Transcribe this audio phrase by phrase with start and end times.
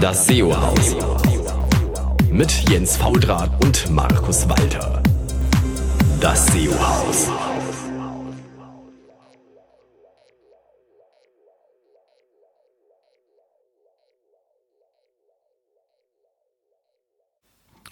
[0.00, 0.94] Das SEO-Haus.
[2.30, 5.02] Mit Jens Faudrat und Markus Walter.
[6.20, 7.30] Das SEO-Haus.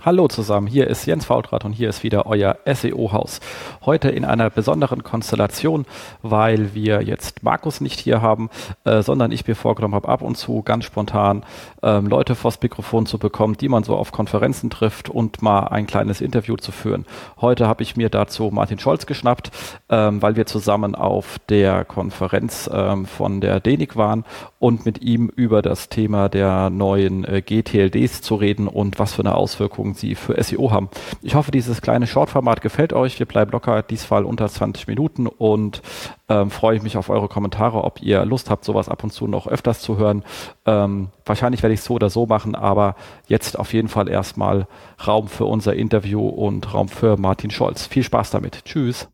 [0.05, 3.41] Hallo zusammen, hier ist Jens Faultrat und hier ist wieder euer SEO-Haus.
[3.87, 5.87] Heute in einer besonderen Konstellation,
[6.20, 8.51] weil wir jetzt Markus nicht hier haben,
[8.84, 11.43] äh, sondern ich mir vorgenommen habe, ab und zu ganz spontan
[11.82, 15.87] ähm, Leute vors Mikrofon zu bekommen, die man so auf Konferenzen trifft und mal ein
[15.87, 17.07] kleines Interview zu führen.
[17.41, 19.52] Heute habe ich mir dazu Martin Scholz geschnappt,
[19.88, 24.27] ähm, weil wir zusammen auf der Konferenz ähm, von der DENIC waren
[24.59, 29.23] und mit ihm über das Thema der neuen äh, GTLDs zu reden und was für
[29.23, 30.89] eine Auswirkung sie für SEO haben.
[31.23, 33.19] Ich hoffe, dieses kleine Shortformat gefällt euch.
[33.19, 35.83] Wir bleiben locker diesmal unter 20 Minuten und
[36.29, 39.27] ähm, freue ich mich auf eure Kommentare, ob ihr Lust habt, sowas ab und zu
[39.27, 40.25] noch öfters zu hören.
[40.66, 44.66] Ähm, wahrscheinlich werde ich es so oder so machen, aber jetzt auf jeden Fall erstmal
[45.07, 47.87] Raum für unser Interview und Raum für Martin Scholz.
[47.87, 48.65] Viel Spaß damit.
[48.65, 49.09] Tschüss.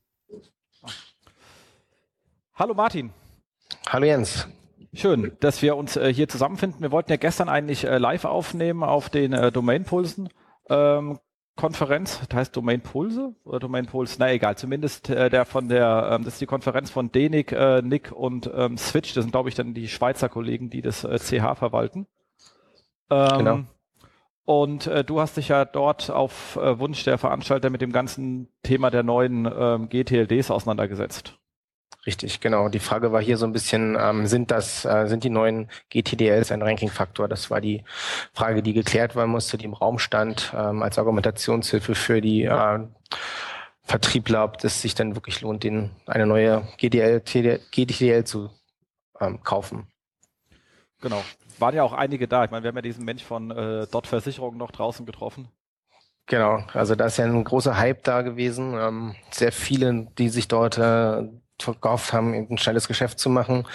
[2.54, 3.10] Hallo Martin.
[3.88, 4.46] Hallo Jens.
[4.92, 6.82] Schön, dass wir uns äh, hier zusammenfinden.
[6.82, 10.28] Wir wollten ja gestern eigentlich äh, live aufnehmen auf den äh, Domainpulsen
[10.70, 11.18] ähm,
[11.56, 16.08] Konferenz, das heißt Domain Pulse oder Domain Pulse, na egal, zumindest äh, der von der,
[16.12, 19.50] ähm, das ist die Konferenz von Denik, äh, Nick und ähm, Switch, das sind glaube
[19.50, 22.06] ich dann die Schweizer Kollegen, die das äh, CH verwalten.
[23.10, 23.60] Ähm, genau.
[24.46, 28.48] Und äh, du hast dich ja dort auf äh, Wunsch der Veranstalter mit dem ganzen
[28.62, 31.39] Thema der neuen ähm, GTLDs auseinandergesetzt.
[32.06, 32.68] Richtig, genau.
[32.70, 36.50] Die Frage war hier so ein bisschen, ähm, sind das, äh, sind die neuen GTDLs
[36.50, 37.28] ein Ranking-Faktor?
[37.28, 37.84] Das war die
[38.32, 42.78] Frage, die geklärt werden musste, die im Raum stand, ähm, als Argumentationshilfe für die äh,
[43.82, 48.50] Vertriebler, ob es sich dann wirklich lohnt, den, eine neue GDL, GTDL zu
[49.20, 49.86] ähm, kaufen.
[51.00, 51.22] Genau.
[51.58, 52.44] Waren ja auch einige da.
[52.44, 55.48] Ich meine, wir haben ja diesen Mensch von äh, Dot Versicherung noch draußen getroffen.
[56.26, 58.74] Genau, also da ist ja ein großer Hype da gewesen.
[58.78, 61.28] Ähm, sehr viele, die sich dort äh,
[61.62, 63.66] verkauft haben, ein schnelles Geschäft zu machen,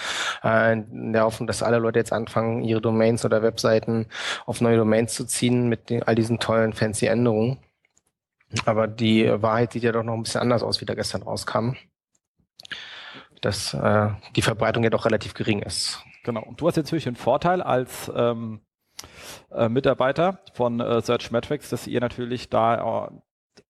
[0.42, 4.06] äh, in der Hoffnung, dass alle Leute jetzt anfangen, ihre Domains oder Webseiten
[4.46, 7.58] auf neue Domains zu ziehen mit all diesen tollen fancy Änderungen.
[8.64, 11.74] Aber die Wahrheit sieht ja doch noch ein bisschen anders aus, wie da gestern rauskam.
[13.40, 16.02] Dass äh, die Verbreitung ja doch relativ gering ist.
[16.24, 16.42] Genau.
[16.42, 18.60] Und du hast jetzt natürlich einen Vorteil als ähm,
[19.52, 23.10] äh, Mitarbeiter von äh, Search Metrics, dass ihr natürlich da äh,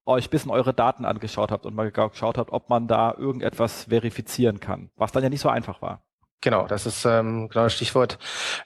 [0.07, 4.61] euch bisschen eure Daten angeschaut habt und mal geschaut habt, ob man da irgendetwas verifizieren
[4.61, 6.06] kann, was dann ja nicht so einfach war.
[6.43, 8.19] Genau, das ist ähm, genau das Stichwort.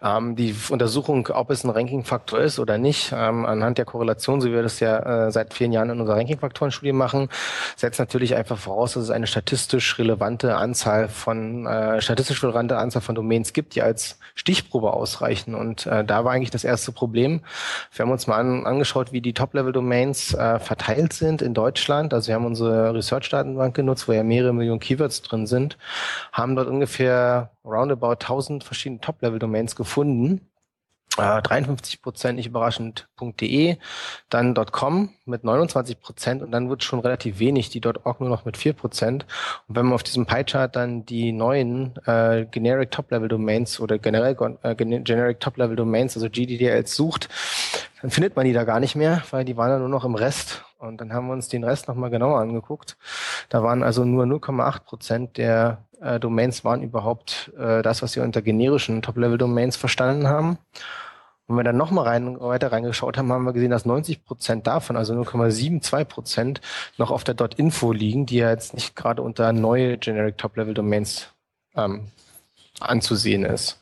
[0.02, 4.48] Ähm, die Untersuchung, ob es ein Ranking-Faktor ist oder nicht, ähm, anhand der Korrelation, so
[4.48, 7.28] wie wir das ja äh, seit vielen Jahren in unserer Ranking-Faktoren-Studie machen,
[7.76, 13.02] setzt natürlich einfach voraus, dass es eine statistisch relevante Anzahl von äh, statistisch relevante Anzahl
[13.02, 15.54] von Domains gibt, die als Stichprobe ausreichen.
[15.54, 17.40] Und äh, da war eigentlich das erste Problem.
[17.94, 22.12] Wir haben uns mal an, angeschaut, wie die Top-Level-Domains äh, verteilt sind in Deutschland.
[22.12, 25.78] Also wir haben unsere Research-Datenbank genutzt, wo ja mehrere Millionen Keywords drin sind,
[26.32, 30.50] haben dort ungefähr roundabout 1000 verschiedene Top-Level-Domains gefunden.
[31.18, 33.76] Äh, 53 Prozent, nicht überraschend.de,
[34.28, 38.44] dann .com mit 29 Prozent und dann wird schon relativ wenig, die .org nur noch
[38.44, 39.26] mit 4 Prozent.
[39.66, 44.74] Und wenn man auf diesem Pie-Chart dann die neuen äh, Generic Top-Level-Domains oder generell äh,
[44.76, 47.28] Generic Top-Level-Domains, also GDDLs sucht,
[48.00, 50.14] dann findet man die da gar nicht mehr, weil die waren ja nur noch im
[50.14, 50.64] Rest.
[50.78, 52.96] Und dann haben wir uns den Rest nochmal genauer angeguckt.
[53.50, 58.22] Da waren also nur 0,8 Prozent der äh, Domains waren überhaupt äh, das, was wir
[58.22, 60.58] unter generischen Top-Level-Domains verstanden haben.
[61.46, 64.66] Und wenn wir dann nochmal rein, weiter reingeschaut haben, haben wir gesehen, dass 90 Prozent
[64.66, 66.60] davon, also 0,72 Prozent,
[66.96, 71.28] noch auf der .info liegen, die ja jetzt nicht gerade unter neue Generic Top-Level-Domains
[71.74, 72.08] ähm,
[72.78, 73.80] anzusehen ist.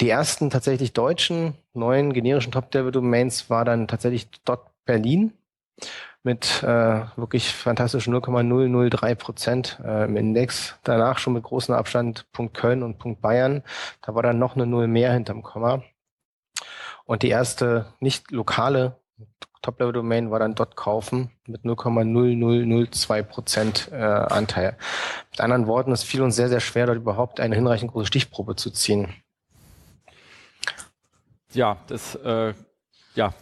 [0.00, 4.28] Die ersten tatsächlich deutschen neuen generischen Top-Level-Domains war dann tatsächlich
[4.84, 5.32] .berlin
[6.26, 10.74] mit äh, wirklich fantastischen 0,003 Prozent äh, im Index.
[10.82, 13.62] Danach schon mit großem Abstand Punkt Köln und Punkt Bayern.
[14.02, 15.84] Da war dann noch eine Null mehr hinterm Komma.
[17.04, 18.96] Und die erste nicht lokale
[19.62, 24.76] Top-Level-Domain war dann dort kaufen mit 0,0002 Prozent äh, Anteil.
[25.30, 28.56] Mit anderen Worten, es fiel uns sehr, sehr schwer, dort überhaupt eine hinreichend große Stichprobe
[28.56, 29.14] zu ziehen.
[31.52, 32.52] Ja, das, äh,
[33.14, 33.32] ja,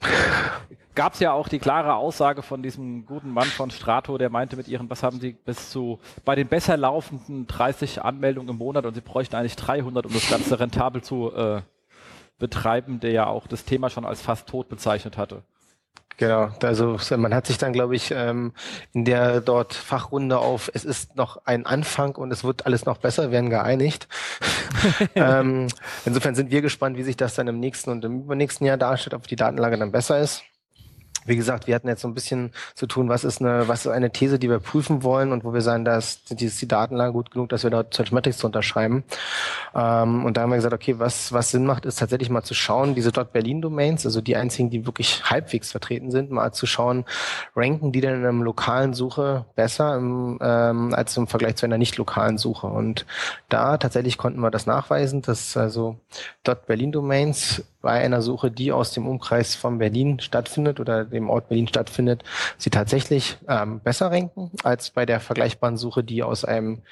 [0.94, 4.56] gab es ja auch die klare Aussage von diesem guten Mann von Strato, der meinte
[4.56, 8.86] mit ihren, was haben sie bis zu, bei den besser laufenden 30 Anmeldungen im Monat
[8.86, 11.62] und sie bräuchten eigentlich 300, um das Ganze rentabel zu äh,
[12.38, 15.42] betreiben, der ja auch das Thema schon als fast tot bezeichnet hatte.
[16.16, 18.52] Genau, also man hat sich dann, glaube ich, ähm,
[18.92, 22.98] in der dort Fachrunde auf, es ist noch ein Anfang und es wird alles noch
[22.98, 24.06] besser, werden geeinigt.
[25.14, 25.68] ähm,
[26.04, 29.14] insofern sind wir gespannt, wie sich das dann im nächsten und im übernächsten Jahr darstellt,
[29.14, 30.44] ob die Datenlage dann besser ist
[31.26, 33.92] wie gesagt, wir hatten jetzt so ein bisschen zu tun, was ist eine, was ist
[33.92, 37.30] eine These, die wir prüfen wollen und wo wir sagen, dass ist die Datenlage gut
[37.30, 39.04] genug, dass wir dort Searchmetrics zu unterschreiben.
[39.74, 42.54] Ähm, und da haben wir gesagt, okay, was, was Sinn macht, ist tatsächlich mal zu
[42.54, 47.04] schauen, diese dort Berlin-Domains, also die einzigen, die wirklich halbwegs vertreten sind, mal zu schauen,
[47.54, 51.78] ranken die denn in einer lokalen Suche besser im, ähm, als im Vergleich zu einer
[51.78, 52.66] nicht lokalen Suche.
[52.66, 53.06] Und
[53.48, 55.98] da tatsächlich konnten wir das nachweisen, dass also
[56.44, 61.48] dort Berlin-Domains bei einer Suche, die aus dem Umkreis von Berlin stattfindet oder dem Ort
[61.48, 62.24] Berlin stattfindet,
[62.58, 66.82] sie tatsächlich ähm, besser ranken als bei der vergleichbaren Suche, die aus einem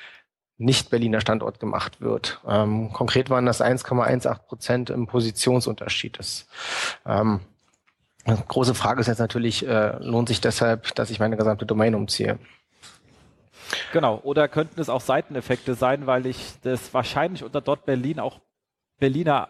[0.58, 2.40] nicht-Berliner Standort gemacht wird.
[2.46, 6.18] Ähm, konkret waren das 1,18 Prozent im Positionsunterschied.
[6.18, 6.48] Das,
[7.06, 7.40] ähm,
[8.26, 12.38] große Frage ist jetzt natürlich, äh, lohnt sich deshalb, dass ich meine gesamte Domain umziehe?
[13.92, 18.40] Genau, oder könnten es auch Seiteneffekte sein, weil ich das wahrscheinlich unter dort Berlin auch
[18.98, 19.48] Berliner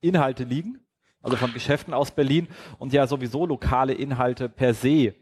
[0.00, 0.85] Inhalte liegen,
[1.26, 2.46] also von Geschäften aus Berlin
[2.78, 5.14] und ja sowieso lokale Inhalte per se,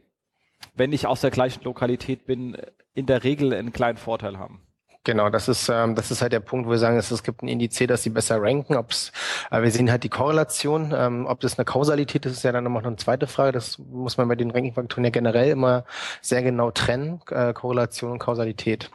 [0.74, 2.58] wenn ich aus der gleichen Lokalität bin,
[2.92, 4.60] in der Regel einen kleinen Vorteil haben.
[5.02, 7.48] Genau, das ist ähm, das ist halt der Punkt, wo wir sagen, es, gibt ein
[7.48, 8.76] Indiz, dass sie besser ranken.
[8.76, 9.12] Ob's,
[9.50, 10.94] äh, wir sehen halt die Korrelation.
[10.96, 13.52] Ähm, ob das eine Kausalität ist, ist ja dann nochmal eine zweite Frage.
[13.52, 15.84] Das muss man bei den Ranking-Faktoren ja generell immer
[16.22, 18.90] sehr genau trennen, äh, Korrelation und Kausalität.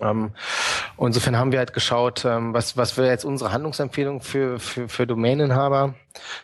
[0.00, 0.32] Ähm,
[0.98, 5.06] insofern haben wir halt geschaut, ähm, was, was wäre jetzt unsere Handlungsempfehlung für, für, für
[5.06, 5.94] Domaininhaber.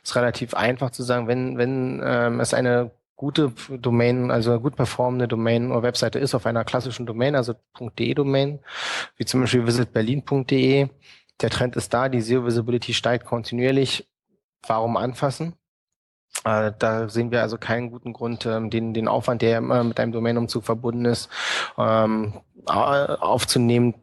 [0.03, 4.77] Ist relativ einfach zu sagen, wenn, wenn ähm, es eine gute Domain, also eine gut
[4.77, 8.61] performende Domain oder Webseite ist auf einer klassischen Domain, also .de-Domain,
[9.17, 10.89] wie zum Beispiel visitberlin.de,
[11.41, 14.09] der Trend ist da, die Zero Visibility steigt kontinuierlich.
[14.67, 15.55] Warum anfassen?
[16.45, 20.01] Äh, da sehen wir also keinen guten Grund, ähm, den, den Aufwand, der immer mit
[20.01, 21.29] einem Domainumzug verbunden ist,
[21.77, 23.95] ähm, aufzunehmen,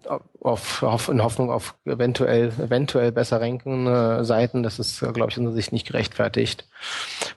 [0.41, 4.63] auf, auf, in Hoffnung auf eventuell, eventuell besser rankende Seiten.
[4.63, 6.67] Das ist, glaube ich, in unserer Sicht nicht gerechtfertigt.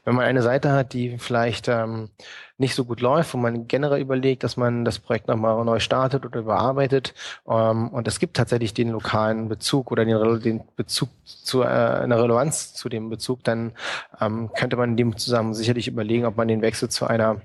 [0.04, 2.10] Wenn man eine Seite hat, die vielleicht ähm,
[2.58, 6.26] nicht so gut läuft, wo man generell überlegt, dass man das Projekt nochmal neu startet
[6.26, 7.14] oder überarbeitet,
[7.48, 12.22] ähm, und es gibt tatsächlich den lokalen Bezug oder den, den Bezug zu äh, einer
[12.22, 13.72] Relevanz zu dem Bezug, dann
[14.20, 17.40] ähm, könnte man in dem zusammen sicherlich überlegen, ob man den Wechsel zu einer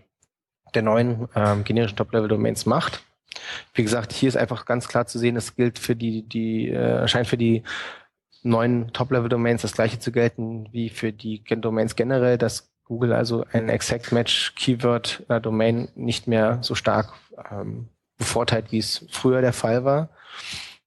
[0.73, 3.01] der neuen ähm, generischen Top-Level-Domains macht.
[3.73, 7.07] Wie gesagt, hier ist einfach ganz klar zu sehen, es gilt für die, die äh,
[7.07, 7.63] scheint für die
[8.43, 13.69] neuen Top-Level-Domains das gleiche zu gelten wie für die Domains generell, dass Google also ein
[13.69, 17.13] Exact Match Keyword einer Domain nicht mehr so stark
[17.51, 20.09] ähm, bevorteilt, wie es früher der Fall war.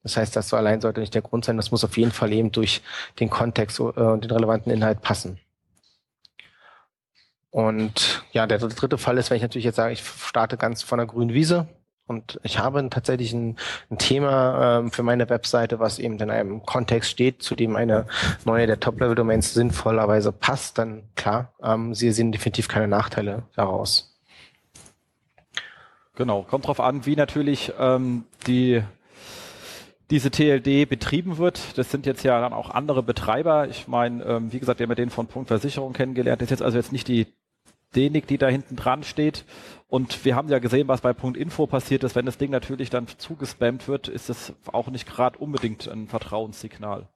[0.04, 1.56] Das heißt, das so allein sollte nicht der Grund sein.
[1.56, 2.82] Das muss auf jeden Fall eben durch
[3.18, 5.38] den Kontext äh, und den relevanten Inhalt passen.
[7.50, 10.98] Und ja, der dritte Fall ist, wenn ich natürlich jetzt sage, ich starte ganz von
[10.98, 11.66] der grünen Wiese,
[12.08, 13.56] und ich habe tatsächlich ein,
[13.90, 18.06] ein Thema ähm, für meine Webseite, was eben in einem Kontext steht, zu dem eine
[18.44, 24.18] neue der Top-Level-Domains sinnvollerweise passt, dann klar, ähm, Sie sehen definitiv keine Nachteile daraus.
[26.14, 28.82] Genau, kommt drauf an, wie natürlich ähm, die
[30.10, 31.76] diese TLD betrieben wird.
[31.76, 33.68] Das sind jetzt ja dann auch andere Betreiber.
[33.68, 36.40] Ich meine, ähm, wie gesagt, wir haben den von Punkt Versicherung kennengelernt.
[36.40, 37.26] Das ist jetzt also jetzt nicht die
[37.96, 39.44] Denik, die da hinten dran steht.
[39.88, 42.14] Und wir haben ja gesehen, was bei Punkt Info passiert ist.
[42.14, 47.08] Wenn das Ding natürlich dann zugespammt wird, ist es auch nicht gerade unbedingt ein Vertrauenssignal.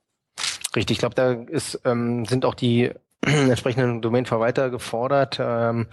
[0.74, 2.93] Richtig, ich glaube, da ist, ähm, sind auch die
[3.26, 5.86] entsprechenden Domainverwalter gefordert, ähm,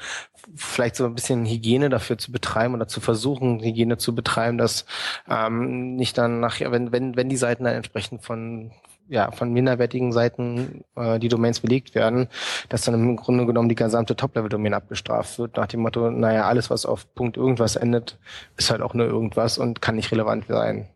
[0.55, 4.85] vielleicht so ein bisschen Hygiene dafür zu betreiben oder zu versuchen, Hygiene zu betreiben, dass
[5.29, 8.71] ähm, nicht dann nachher, wenn, wenn, wenn die Seiten dann entsprechend von
[9.09, 12.27] ja, von minderwertigen Seiten äh, die Domains belegt werden,
[12.69, 16.69] dass dann im Grunde genommen die gesamte Top-Level-Domain abgestraft wird, nach dem Motto, naja, alles,
[16.69, 18.19] was auf Punkt irgendwas endet,
[18.55, 20.87] ist halt auch nur irgendwas und kann nicht relevant sein.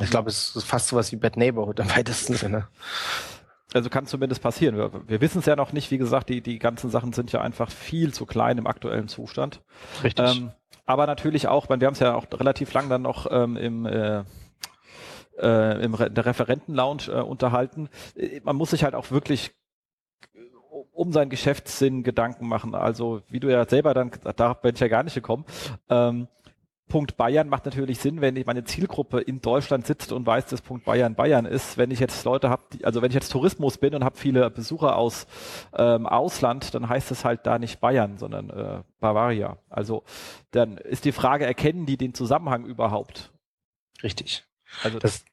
[0.00, 2.68] Ich glaube, es ist fast sowas wie Bad Neighborhood im weitesten Sinne.
[3.74, 4.76] Also kann zumindest passieren.
[4.76, 5.90] Wir, wir wissen es ja noch nicht.
[5.90, 9.60] Wie gesagt, die, die ganzen Sachen sind ja einfach viel zu klein im aktuellen Zustand.
[10.02, 10.36] Richtig.
[10.36, 10.52] Ähm,
[10.84, 14.22] aber natürlich auch, wir haben es ja auch relativ lang dann noch ähm, im äh,
[15.38, 17.88] äh, im Re der Referentenlounge äh, unterhalten.
[18.16, 19.52] Äh, man muss sich halt auch wirklich
[20.34, 20.38] äh,
[20.92, 22.74] um seinen Geschäftssinn Gedanken machen.
[22.74, 25.44] Also wie du ja selber dann, da bin ich ja gar nicht gekommen.
[25.88, 26.28] Ähm,
[26.88, 30.62] Punkt Bayern macht natürlich Sinn, wenn ich meine Zielgruppe in Deutschland sitzt und weiß, dass
[30.62, 31.76] Punkt Bayern Bayern ist.
[31.76, 34.96] Wenn ich jetzt Leute habe, also wenn ich jetzt Tourismus bin und habe viele Besucher
[34.96, 35.26] aus
[35.76, 39.58] ähm, Ausland, dann heißt es halt da nicht Bayern, sondern äh, Bavaria.
[39.68, 40.04] Also
[40.52, 43.32] dann ist die Frage, erkennen die den Zusammenhang überhaupt?
[44.02, 44.44] Richtig.
[44.82, 45.24] Also das,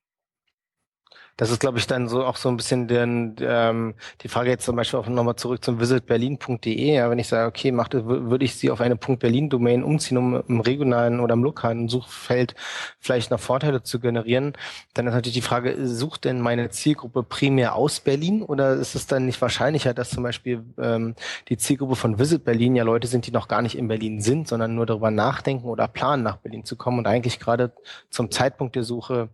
[1.36, 4.66] Das ist, glaube ich, dann so auch so ein bisschen den, ähm, die Frage jetzt
[4.66, 6.94] zum Beispiel auch nochmal zurück zum visitberlin.de.
[6.94, 10.60] Ja, wenn ich sage, okay, macht, würde ich sie auf eine .berlin-Domain umziehen, um im
[10.60, 12.54] regionalen oder im lokalen Suchfeld
[13.00, 14.54] vielleicht noch Vorteile zu generieren,
[14.94, 19.08] dann ist natürlich die Frage, sucht denn meine Zielgruppe primär aus Berlin oder ist es
[19.08, 21.16] dann nicht wahrscheinlicher, dass zum Beispiel ähm,
[21.50, 24.48] die Zielgruppe von Visit Berlin ja Leute sind, die noch gar nicht in Berlin sind,
[24.48, 27.72] sondern nur darüber nachdenken oder planen, nach Berlin zu kommen und eigentlich gerade
[28.12, 29.30] zum Zeitpunkt der Suche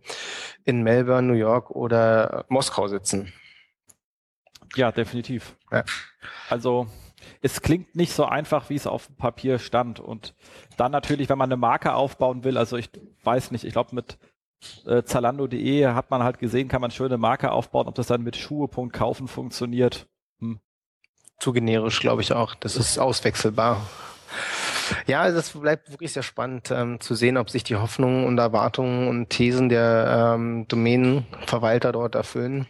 [0.64, 1.89] in Melbourne, New York oder
[2.48, 3.32] Moskau sitzen.
[4.76, 5.56] Ja, definitiv.
[5.70, 5.84] Ja.
[6.48, 6.86] Also
[7.42, 10.00] es klingt nicht so einfach, wie es auf dem Papier stand.
[10.00, 10.34] Und
[10.76, 12.90] dann natürlich, wenn man eine Marke aufbauen will, also ich
[13.24, 14.18] weiß nicht, ich glaube mit
[14.86, 18.36] äh, Zalando.de hat man halt gesehen, kann man schöne Marke aufbauen, ob das dann mit
[18.36, 20.06] Schuhe.kaufen funktioniert.
[20.38, 20.60] Hm.
[21.38, 22.54] Zu generisch, glaube ich auch.
[22.54, 23.86] Das ist auswechselbar.
[25.06, 29.08] Ja, das bleibt wirklich sehr spannend ähm, zu sehen, ob sich die Hoffnungen und Erwartungen
[29.08, 32.66] und Thesen der ähm, Domänenverwalter dort erfüllen.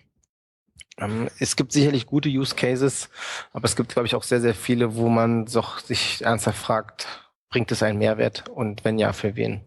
[0.98, 3.08] Ähm, es gibt sicherlich gute Use Cases,
[3.52, 7.06] aber es gibt, glaube ich, auch sehr, sehr viele, wo man doch sich ernsthaft fragt,
[7.48, 9.62] bringt es einen Mehrwert und wenn ja, für wen?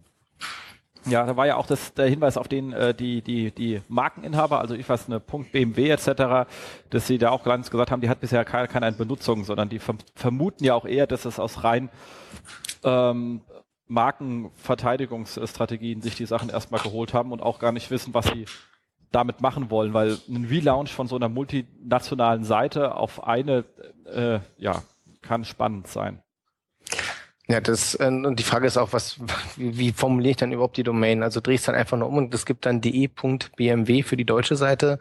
[1.06, 4.60] Ja, da war ja auch das, der Hinweis auf den äh, die die die Markeninhaber,
[4.60, 6.50] also ich weiß eine Punkt BMW etc.,
[6.90, 9.82] dass sie da auch ganz gesagt haben, die hat bisher keine, keine Benutzung, sondern die
[10.16, 11.90] vermuten ja auch eher, dass es aus rein
[12.84, 13.42] ähm,
[13.88, 18.46] Markenverteidigungsstrategien sich die Sachen erstmal geholt haben und auch gar nicht wissen, was sie
[19.12, 23.66] damit machen wollen, weil ein Relaunch von so einer multinationalen Seite auf eine,
[24.06, 24.82] äh, ja,
[25.22, 26.24] kann spannend sein.
[27.50, 29.20] Ja, das und die Frage ist auch, was
[29.58, 31.24] wie, wie formuliere ich dann überhaupt die Domain?
[31.24, 34.24] Also drehe ich es dann einfach nur um und es gibt dann de.bmw für die
[34.26, 34.98] deutsche Seite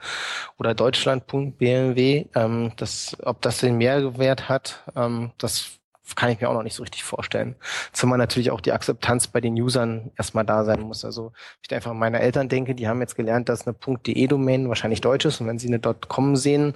[0.59, 2.27] oder deutschland.bmw.
[2.35, 5.79] Ähm, das, ob das den Mehrwert hat, ähm, das
[6.17, 7.55] kann ich mir auch noch nicht so richtig vorstellen.
[7.93, 11.05] Zumal natürlich auch die Akzeptanz bei den Usern erstmal da sein muss.
[11.05, 11.33] Also
[11.63, 15.25] ich einfach an meine Eltern denke, die haben jetzt gelernt, dass eine .de-Domain wahrscheinlich deutsch
[15.25, 16.75] ist und wenn sie eine .com sehen,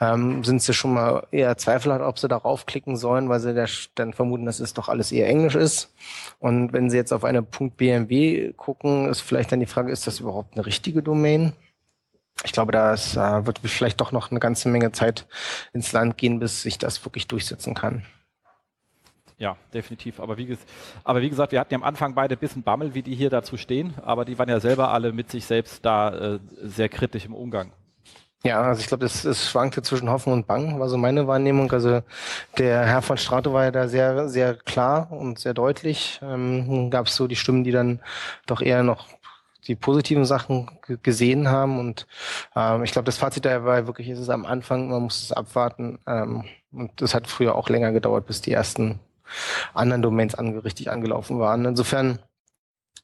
[0.00, 3.54] ähm, sind sie schon mal eher zweifelhaft, ob sie darauf klicken sollen, weil sie
[3.94, 5.94] dann vermuten, dass es doch alles eher Englisch ist.
[6.38, 10.20] Und wenn sie jetzt auf eine .bmw gucken, ist vielleicht dann die Frage, ist das
[10.20, 11.52] überhaupt eine richtige Domain?
[12.44, 15.26] ich glaube, da äh, wird vielleicht doch noch eine ganze Menge Zeit
[15.72, 18.04] ins Land gehen, bis sich das wirklich durchsetzen kann.
[19.42, 20.20] Ja, definitiv.
[20.20, 20.56] Aber wie,
[21.02, 23.28] aber wie, gesagt, wir hatten ja am Anfang beide ein bisschen Bammel, wie die hier
[23.28, 27.24] dazu stehen, aber die waren ja selber alle mit sich selbst da äh, sehr kritisch
[27.24, 27.72] im Umgang.
[28.44, 31.72] Ja, also ich glaube, es, es schwankte zwischen Hoffen und Bang, war so meine Wahrnehmung.
[31.72, 32.02] Also
[32.56, 36.20] der Herr von Strato war ja da sehr, sehr klar und sehr deutlich.
[36.22, 37.98] Ähm, Gab es so die Stimmen, die dann
[38.46, 39.08] doch eher noch
[39.66, 40.70] die positiven Sachen
[41.02, 41.80] gesehen haben.
[41.80, 42.06] Und
[42.54, 45.32] ähm, ich glaube, das Fazit da war wirklich, ist es am Anfang, man muss es
[45.32, 45.98] abwarten.
[46.06, 49.00] Ähm, und das hat früher auch länger gedauert, bis die ersten
[49.74, 51.64] anderen Domains ange richtig angelaufen waren.
[51.64, 52.18] Insofern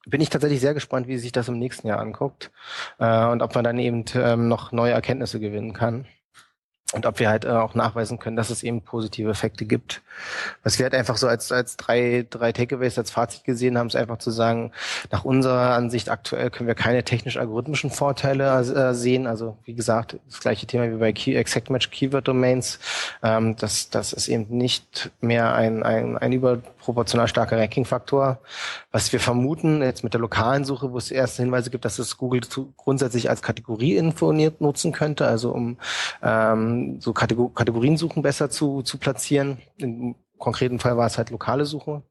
[0.07, 2.51] bin ich tatsächlich sehr gespannt, wie sich das im nächsten Jahr anguckt
[2.99, 6.07] äh, und ob man dann eben ähm, noch neue Erkenntnisse gewinnen kann
[6.95, 10.01] und ob wir halt äh, auch nachweisen können, dass es eben positive Effekte gibt.
[10.63, 13.97] Was wir halt einfach so als, als drei, drei Takeaways als Fazit gesehen haben, ist
[13.97, 14.73] einfach zu sagen,
[15.11, 19.27] nach unserer Ansicht aktuell können wir keine technisch-algorithmischen Vorteile äh, sehen.
[19.27, 22.79] Also wie gesagt, das gleiche Thema wie bei Key, Exact Match Keyword Domains.
[23.23, 26.33] Ähm, das, das ist eben nicht mehr ein, ein, ein
[26.89, 28.41] überproportional starker Ranking-Faktor.
[28.91, 32.17] Was wir vermuten, jetzt mit der lokalen Suche, wo es erste Hinweise gibt, dass es
[32.17, 32.41] Google
[32.77, 35.79] grundsätzlich als Kategorie-Info nutzen könnte, also um
[36.23, 39.59] ähm, so Kategor Kategoriensuchen besser zu, zu platzieren.
[39.77, 42.03] Im konkreten Fall war es halt lokale Suche.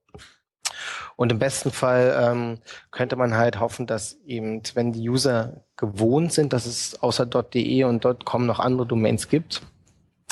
[1.16, 2.60] Und im besten Fall ähm,
[2.92, 7.84] könnte man halt hoffen, dass eben, wenn die User gewohnt sind, dass es außer .de
[7.86, 9.64] und .com noch andere Domains gibt,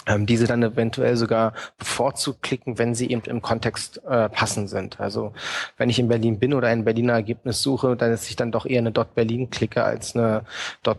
[0.06, 5.00] ähm, diese dann eventuell sogar bevorzugt klicken, wenn sie eben im Kontext äh, passend sind.
[5.00, 5.34] Also
[5.78, 8.66] wenn ich in Berlin bin oder ein Berliner Ergebnis suche, dann ist ich dann doch
[8.66, 10.44] eher eine .berlin klicke als eine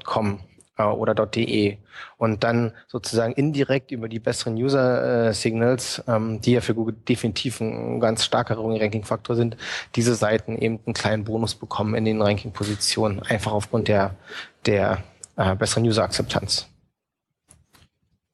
[0.04, 0.40] .com
[0.78, 1.78] äh, oder .de
[2.18, 7.60] und dann sozusagen indirekt über die besseren User-Signals, äh, ähm, die ja für Google definitiv
[7.60, 9.56] ein ganz starker Ranking-Faktor sind,
[9.94, 14.14] diese Seiten eben einen kleinen Bonus bekommen in den Ranking-Positionen, einfach aufgrund der,
[14.64, 15.02] der
[15.36, 16.68] äh, besseren User-Akzeptanz.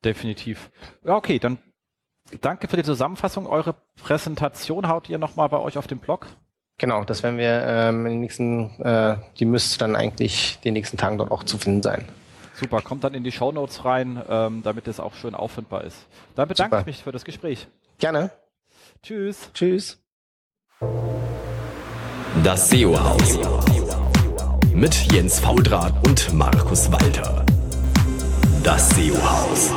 [0.04, 0.70] Definitiv.
[1.04, 1.58] Ja, okay, dann
[2.40, 3.46] danke für die Zusammenfassung.
[3.46, 6.26] Eure Präsentation haut ihr nochmal bei euch auf dem Blog?
[6.78, 10.96] Genau, das werden wir ähm, in den nächsten, äh, die müsste dann eigentlich den nächsten
[10.96, 12.08] Tagen dort auch zu finden sein.
[12.54, 16.06] Super, kommt dann in die Shownotes rein, ähm, damit es auch schön auffindbar ist.
[16.34, 16.80] Dann bedanke Super.
[16.80, 17.68] ich mich für das Gespräch.
[17.98, 18.30] Gerne.
[19.02, 19.50] Tschüss.
[19.54, 19.98] Tschüss.
[22.42, 23.38] Das SEO-Haus.
[24.74, 27.44] Mit Jens Faudrat und Markus Walter.
[28.62, 29.72] Das SEO-Haus.